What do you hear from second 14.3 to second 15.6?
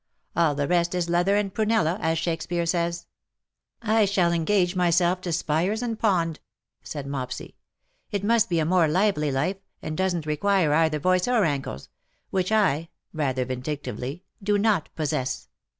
—^' do not possess.